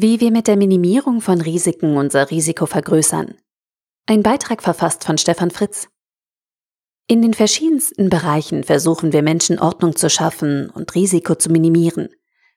[0.00, 3.34] Wie wir mit der Minimierung von Risiken unser Risiko vergrößern.
[4.06, 5.88] Ein Beitrag verfasst von Stefan Fritz.
[7.08, 12.10] In den verschiedensten Bereichen versuchen wir Menschen Ordnung zu schaffen und Risiko zu minimieren.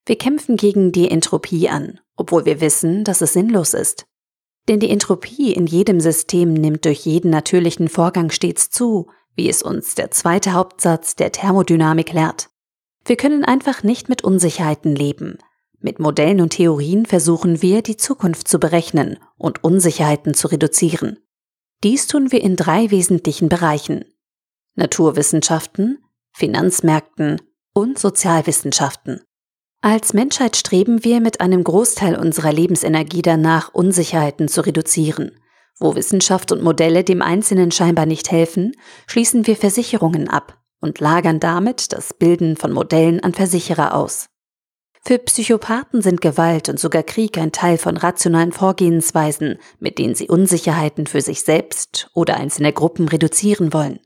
[0.06, 4.06] Wir kämpfen gegen die Entropie an, obwohl wir wissen, dass es sinnlos ist.
[4.68, 9.64] Denn die Entropie in jedem System nimmt durch jeden natürlichen Vorgang stets zu, wie es
[9.64, 12.52] uns der zweite Hauptsatz der Thermodynamik lehrt.
[13.04, 15.40] Wir können einfach nicht mit Unsicherheiten leben.
[15.82, 21.18] Mit Modellen und Theorien versuchen wir, die Zukunft zu berechnen und Unsicherheiten zu reduzieren.
[21.84, 24.06] Dies tun wir in drei wesentlichen Bereichen.
[24.76, 25.98] Naturwissenschaften,
[26.34, 27.42] Finanzmärkten
[27.74, 29.22] und Sozialwissenschaften.
[29.82, 35.32] Als Menschheit streben wir mit einem Großteil unserer Lebensenergie danach, Unsicherheiten zu reduzieren.
[35.80, 38.74] Wo Wissenschaft und Modelle dem Einzelnen scheinbar nicht helfen,
[39.08, 44.31] schließen wir Versicherungen ab und lagern damit das Bilden von Modellen an Versicherer aus.
[45.04, 50.30] Für Psychopathen sind Gewalt und sogar Krieg ein Teil von rationalen Vorgehensweisen, mit denen sie
[50.30, 54.00] Unsicherheiten für sich selbst oder einzelne Gruppen reduzieren wollen.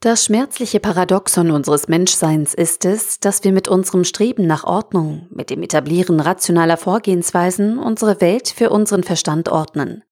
[0.00, 5.50] Das schmerzliche Paradoxon unseres Menschseins ist es, dass wir mit unserem Streben nach Ordnung, mit
[5.50, 10.04] dem Etablieren rationaler Vorgehensweisen unsere Welt für unseren Verstand ordnen.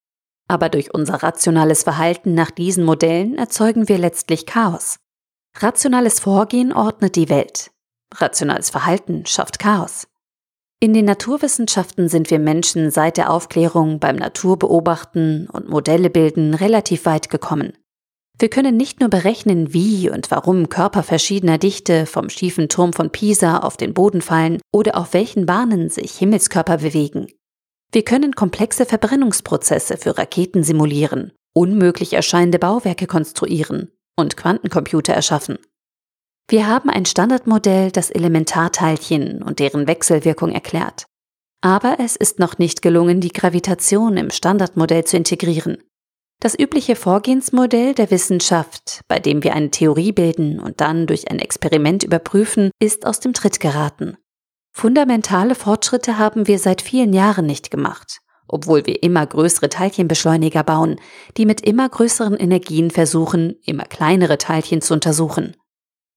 [0.48, 4.98] Aber durch unser rationales Verhalten nach diesen Modellen erzeugen wir letztlich Chaos.
[5.56, 7.70] Rationales Vorgehen ordnet die Welt.
[8.12, 10.08] Rationales Verhalten schafft Chaos.
[10.78, 17.06] In den Naturwissenschaften sind wir Menschen seit der Aufklärung beim Naturbeobachten und Modelle bilden relativ
[17.06, 17.72] weit gekommen.
[18.38, 23.10] Wir können nicht nur berechnen, wie und warum Körper verschiedener Dichte vom schiefen Turm von
[23.10, 27.28] Pisa auf den Boden fallen oder auf welchen Bahnen sich Himmelskörper bewegen.
[27.92, 35.56] Wir können komplexe Verbrennungsprozesse für Raketen simulieren, unmöglich erscheinende Bauwerke konstruieren und Quantencomputer erschaffen.
[36.48, 41.06] Wir haben ein Standardmodell, das Elementarteilchen und deren Wechselwirkung erklärt.
[41.60, 45.78] Aber es ist noch nicht gelungen, die Gravitation im Standardmodell zu integrieren.
[46.38, 51.40] Das übliche Vorgehensmodell der Wissenschaft, bei dem wir eine Theorie bilden und dann durch ein
[51.40, 54.16] Experiment überprüfen, ist aus dem Tritt geraten.
[54.72, 61.00] Fundamentale Fortschritte haben wir seit vielen Jahren nicht gemacht, obwohl wir immer größere Teilchenbeschleuniger bauen,
[61.38, 65.56] die mit immer größeren Energien versuchen, immer kleinere Teilchen zu untersuchen.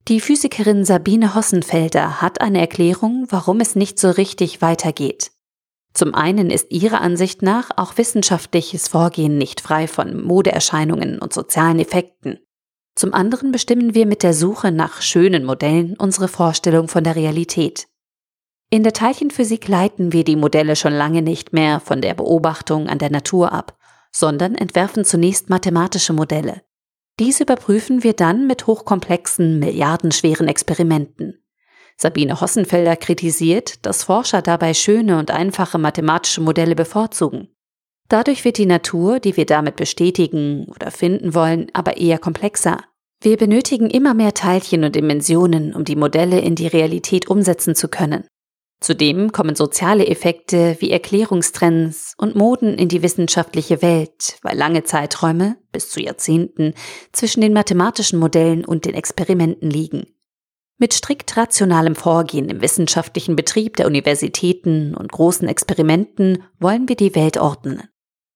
[0.10, 5.30] Die Physikerin Sabine Hossenfelder hat eine Erklärung, warum es nicht so richtig weitergeht.
[5.94, 11.78] Zum einen ist ihrer Ansicht nach auch wissenschaftliches Vorgehen nicht frei von Modeerscheinungen und sozialen
[11.78, 12.40] Effekten.
[12.96, 17.88] Zum anderen bestimmen wir mit der Suche nach schönen Modellen unsere Vorstellung von der Realität.
[18.72, 22.98] In der Teilchenphysik leiten wir die Modelle schon lange nicht mehr von der Beobachtung an
[22.98, 23.78] der Natur ab,
[24.12, 26.64] sondern entwerfen zunächst mathematische Modelle.
[27.20, 31.44] Diese überprüfen wir dann mit hochkomplexen, milliardenschweren Experimenten.
[31.98, 37.50] Sabine Hossenfelder kritisiert, dass Forscher dabei schöne und einfache mathematische Modelle bevorzugen.
[38.08, 42.86] Dadurch wird die Natur, die wir damit bestätigen oder finden wollen, aber eher komplexer.
[43.22, 47.90] Wir benötigen immer mehr Teilchen und Dimensionen, um die Modelle in die Realität umsetzen zu
[47.90, 48.24] können.
[48.82, 55.58] Zudem kommen soziale Effekte wie Erklärungstrends und Moden in die wissenschaftliche Welt, weil lange Zeiträume,
[55.74, 56.74] bis zu Jahrzehnten,
[57.12, 60.08] zwischen den mathematischen Modellen und den Experimenten liegen.
[60.78, 67.16] Mit strikt rationalem Vorgehen im wissenschaftlichen Betrieb der Universitäten und großen Experimenten wollen wir die
[67.16, 67.84] Welt ordnen.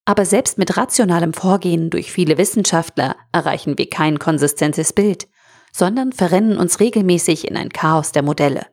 [0.04, 5.30] Aber selbst mit rationalem Vorgehen durch viele Wissenschaftler erreichen wir kein konsistentes Bild,
[5.72, 8.73] sondern verrennen uns regelmäßig in ein Chaos der Modelle.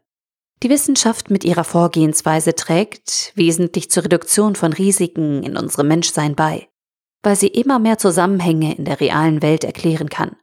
[0.62, 6.68] Die Wissenschaft mit ihrer Vorgehensweise trägt wesentlich zur Reduktion von Risiken in unserem Menschsein bei,
[7.22, 10.36] weil sie immer mehr Zusammenhänge in der realen Welt erklären kann.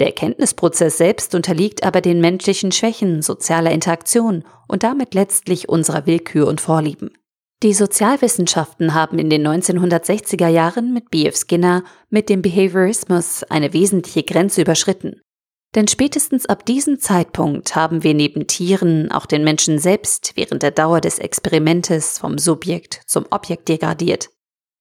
[0.00, 6.46] Der Erkenntnisprozess selbst unterliegt aber den menschlichen Schwächen sozialer Interaktion und damit letztlich unserer Willkür
[6.46, 7.12] und Vorlieben.
[7.62, 11.36] Die Sozialwissenschaften haben in den 1960er Jahren mit B.F.
[11.36, 15.22] Skinner mit dem Behaviorismus eine wesentliche Grenze überschritten.
[15.74, 20.70] Denn spätestens ab diesem Zeitpunkt haben wir neben Tieren auch den Menschen selbst während der
[20.70, 24.30] Dauer des Experimentes vom Subjekt zum Objekt degradiert.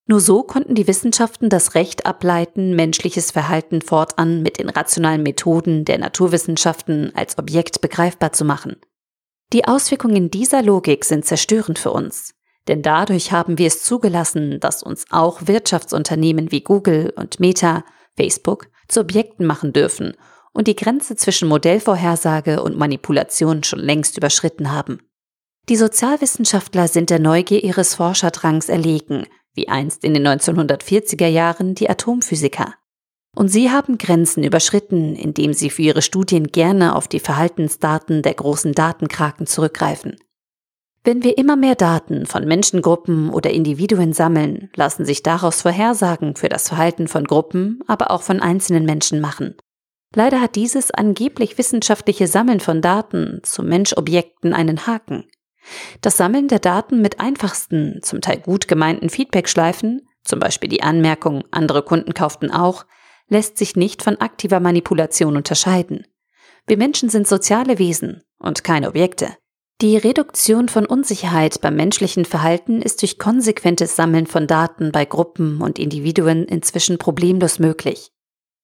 [0.06, 5.86] Nur so konnten die Wissenschaften das Recht ableiten, menschliches Verhalten fortan mit den rationalen Methoden
[5.86, 8.76] der Naturwissenschaften als Objekt begreifbar zu machen.
[9.54, 12.36] Die Auswirkungen dieser Logik sind zerstörend für uns,
[12.68, 17.84] denn dadurch haben wir es zugelassen, dass uns auch Wirtschaftsunternehmen wie Google und Meta,
[18.16, 20.14] Facebook zu Objekten machen dürfen
[20.54, 25.00] und die Grenze zwischen Modellvorhersage und Manipulation schon längst überschritten haben.
[25.70, 31.90] Die Sozialwissenschaftler sind der Neugier ihres Forskerdrangs erlegen wie einst in den 1940er Jahren die
[31.90, 32.74] Atomphysiker.
[33.36, 38.36] Und sie haben Grenzen überschritten, indem sie für ihre Studien gerne auf die Verhaltensdaten der
[38.36, 40.18] großen Datenkraken zurückgreifen.
[41.04, 46.48] Wenn wir immer mehr Daten von Menschengruppen oder Individuen sammeln, lassen sich daraus Vorhersagen für
[46.48, 49.56] das Verhalten von Gruppen, aber auch von einzelnen Menschen machen.
[50.16, 55.26] Leider hat dieses angeblich wissenschaftliche Sammeln von Daten zu Menschobjekten einen Haken.
[56.02, 61.44] Das Sammeln der Daten mit einfachsten, zum Teil gut gemeinten Feedbackschleifen, zum Beispiel die Anmerkung,
[61.52, 62.86] andere Kunden kauften auch,
[63.28, 66.06] lässt sich nicht von aktiver Manipulation unterscheiden.
[66.68, 69.36] Wir Menschen sind soziale Wesen und keine Objekte.
[69.82, 75.62] Die Reduktion von Unsicherheit beim menschlichen Verhalten ist durch konsequentes Sammeln von Daten bei Gruppen
[75.62, 78.13] und Individuen inzwischen problemlos möglich.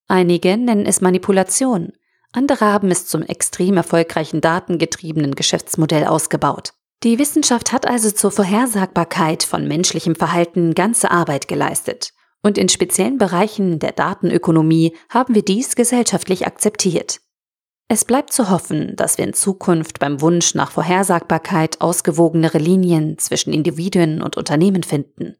[0.10, 1.94] Einige nennen es Manipulation,
[2.32, 6.74] andere haben es zum extrem erfolgreichen datengetriebenen Geschäftsmodell ausgebaut.
[7.04, 12.12] Die Wissenschaft hat also zur Vorhersagbarkeit von menschlichem Verhalten ganze Arbeit geleistet.
[12.42, 17.22] Und in speziellen Bereichen der Datenökonomie haben wir dies gesellschaftlich akzeptiert.
[17.88, 23.54] Es bleibt zu hoffen, dass wir in Zukunft beim Wunsch nach Vorhersagbarkeit ausgewogenere Linien zwischen
[23.54, 25.36] Individuen und Unternehmen finden.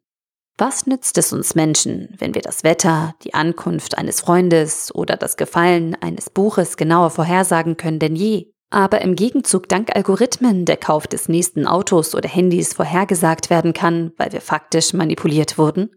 [0.62, 5.38] Was nützt es uns Menschen, wenn wir das Wetter, die Ankunft eines Freundes oder das
[5.38, 11.08] Gefallen eines Buches genauer vorhersagen können denn je, aber im Gegenzug dank Algorithmen der Kauf
[11.08, 15.92] des nächsten Autos oder Handys vorhergesagt werden kann, weil wir faktisch manipuliert wurden?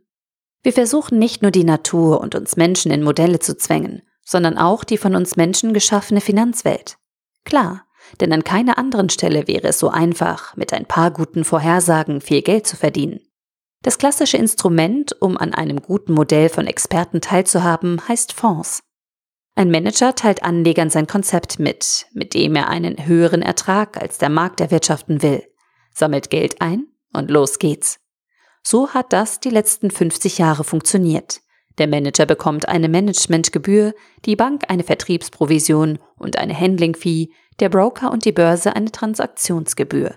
[0.62, 4.84] Wir versuchen nicht nur die Natur und uns Menschen in Modelle zu zwängen, sondern auch
[4.84, 6.98] die von uns Menschen geschaffene Finanzwelt.
[7.44, 7.84] Klar,
[8.20, 12.42] denn an keiner anderen Stelle wäre es so einfach, mit ein paar guten Vorhersagen viel
[12.42, 13.22] Geld zu verdienen.
[13.82, 18.82] Das klassische Instrument, um an einem guten Modell von Experten teilzuhaben, heißt Fonds.
[19.56, 24.30] Ein Manager teilt Anlegern sein Konzept mit, mit dem er einen höheren Ertrag als der
[24.30, 25.42] Markt erwirtschaften will,
[25.92, 27.98] sammelt Geld ein und los geht's.
[28.62, 31.40] So hat das die letzten 50 Jahre funktioniert.
[31.78, 33.94] Der Manager bekommt eine Managementgebühr,
[34.24, 37.30] die Bank eine Vertriebsprovision und eine Handling-Fee,
[37.60, 40.14] der Broker und die Börse eine Transaktionsgebühr.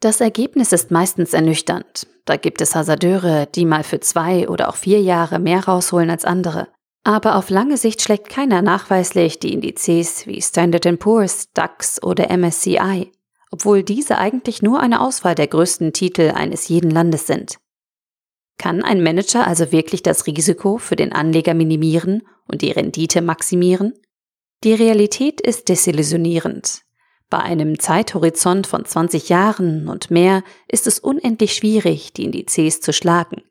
[0.00, 2.06] Das Ergebnis ist meistens ernüchternd.
[2.26, 6.24] Da gibt es Hasardeure, die mal für zwei oder auch vier Jahre mehr rausholen als
[6.24, 6.68] andere.
[7.04, 13.12] Aber auf lange Sicht schlägt keiner nachweislich die Indizes wie Standard Poor's, DAX oder MSCI,
[13.50, 17.58] obwohl diese eigentlich nur eine Auswahl der größten Titel eines jeden Landes sind.
[18.58, 23.92] Kann ein Manager also wirklich das Risiko für den Anleger minimieren und die Rendite maximieren?
[24.64, 26.85] Die Realität ist desillusionierend.
[27.28, 32.92] Bei einem Zeithorizont von 20 Jahren und mehr ist es unendlich schwierig, die Indizes zu
[32.92, 33.42] schlagen.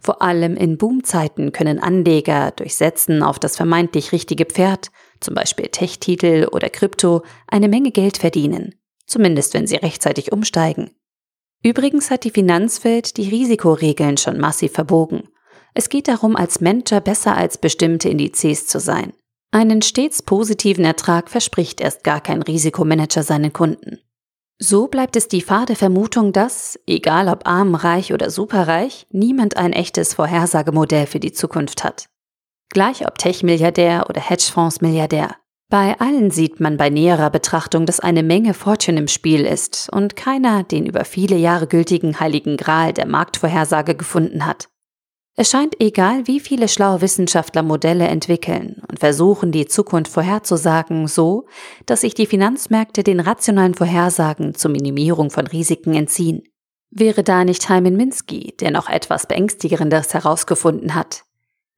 [0.00, 4.90] Vor allem in Boomzeiten können Anleger durch Setzen auf das vermeintlich richtige Pferd,
[5.20, 8.74] zum Beispiel Tech-Titel oder Krypto, eine Menge Geld verdienen,
[9.06, 10.90] zumindest wenn sie rechtzeitig umsteigen.
[11.62, 15.28] Übrigens hat die Finanzwelt die Risikoregeln schon massiv verbogen.
[15.74, 19.12] Es geht darum, als Manager besser als bestimmte Indizes zu sein.
[19.54, 23.98] Einen stets positiven Ertrag verspricht erst gar kein Risikomanager seinen Kunden.
[24.58, 29.74] So bleibt es die fade Vermutung, dass, egal ob arm, reich oder superreich, niemand ein
[29.74, 32.06] echtes Vorhersagemodell für die Zukunft hat.
[32.70, 35.36] Gleich ob Tech-Milliardär oder Hedgefonds-Milliardär.
[35.68, 40.16] Bei allen sieht man bei näherer Betrachtung, dass eine Menge Fortune im Spiel ist und
[40.16, 44.68] keiner den über viele Jahre gültigen heiligen Gral der Marktvorhersage gefunden hat.
[45.34, 51.46] Es scheint egal, wie viele schlaue Wissenschaftler Modelle entwickeln und versuchen, die Zukunft vorherzusagen, so,
[51.86, 56.42] dass sich die Finanzmärkte den rationalen Vorhersagen zur Minimierung von Risiken entziehen.
[56.90, 61.22] Wäre da nicht Hyman Minsky, der noch etwas Beängstigendes herausgefunden hat?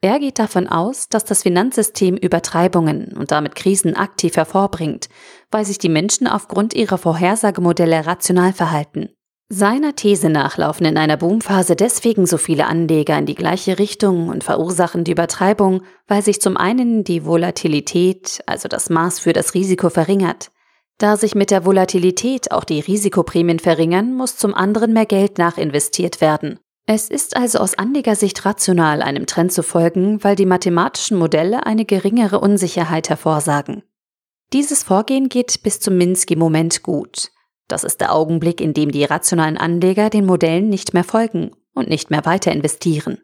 [0.00, 5.08] Er geht davon aus, dass das Finanzsystem Übertreibungen und damit Krisen aktiv hervorbringt,
[5.52, 9.10] weil sich die Menschen aufgrund ihrer Vorhersagemodelle rational verhalten.
[9.50, 14.28] Seiner These nach laufen in einer Boomphase deswegen so viele Anleger in die gleiche Richtung
[14.28, 19.52] und verursachen die Übertreibung, weil sich zum einen die Volatilität, also das Maß für das
[19.52, 20.50] Risiko, verringert.
[20.96, 26.20] Da sich mit der Volatilität auch die Risikoprämien verringern, muss zum anderen mehr Geld nachinvestiert
[26.20, 26.58] werden.
[26.86, 31.84] Es ist also aus Anlegersicht rational, einem Trend zu folgen, weil die mathematischen Modelle eine
[31.84, 33.82] geringere Unsicherheit hervorsagen.
[34.52, 37.30] Dieses Vorgehen geht bis zum Minsky-Moment gut.
[37.68, 41.88] Das ist der Augenblick, in dem die rationalen Anleger den Modellen nicht mehr folgen und
[41.88, 43.18] nicht mehr weiter investieren.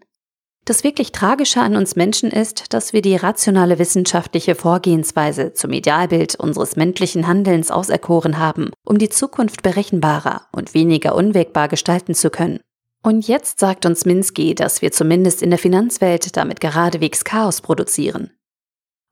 [0.64, 6.36] Das wirklich Tragische an uns Menschen ist, dass wir die rationale wissenschaftliche Vorgehensweise zum Idealbild
[6.36, 12.60] unseres menschlichen Handelns auserkoren haben, um die Zukunft berechenbarer und weniger unwägbar gestalten zu können.
[13.02, 18.30] Und jetzt sagt uns Minsky, dass wir zumindest in der Finanzwelt damit geradewegs Chaos produzieren.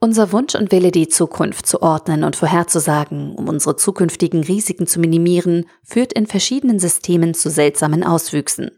[0.01, 5.01] Unser Wunsch und Wille, die Zukunft zu ordnen und vorherzusagen, um unsere zukünftigen Risiken zu
[5.01, 8.71] minimieren, führt in verschiedenen Systemen zu seltsamen Auswüchsen.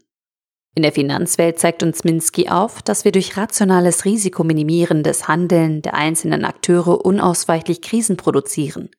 [0.73, 6.43] In der Finanzwelt zeigt uns Minsky auf, dass wir durch rationales risikominimierendes Handeln der einzelnen
[6.43, 8.89] Akteure unausweichlich Krisen produzieren.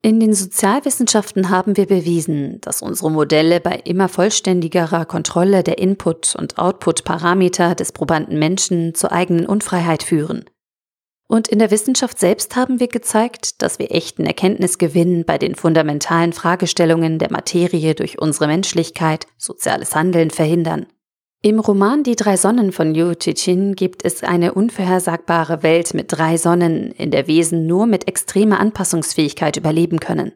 [0.00, 6.36] In den Sozialwissenschaften haben wir bewiesen, dass unsere Modelle bei immer vollständigerer Kontrolle der Input-
[6.36, 10.44] und Output-Parameter des probanden Menschen zur eigenen Unfreiheit führen.
[11.26, 16.32] Und in der Wissenschaft selbst haben wir gezeigt, dass wir echten Erkenntnisgewinn bei den fundamentalen
[16.32, 20.86] Fragestellungen der Materie durch unsere Menschlichkeit, soziales Handeln verhindern.
[21.40, 26.38] Im Roman Die drei Sonnen von Liu Cixin gibt es eine unvorhersagbare Welt mit drei
[26.38, 30.32] Sonnen, in der Wesen nur mit extremer Anpassungsfähigkeit überleben können.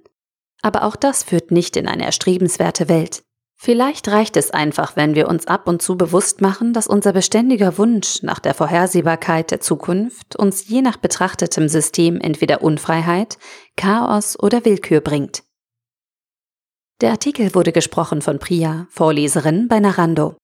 [0.60, 3.22] Aber auch das führt nicht in eine erstrebenswerte Welt.
[3.60, 7.76] Vielleicht reicht es einfach, wenn wir uns ab und zu bewusst machen, dass unser beständiger
[7.76, 13.36] Wunsch nach der Vorhersehbarkeit der Zukunft uns je nach betrachtetem System entweder Unfreiheit,
[13.76, 15.42] Chaos oder Willkür bringt.
[17.00, 20.36] Der Artikel wurde gesprochen von Priya, Vorleserin bei Narando.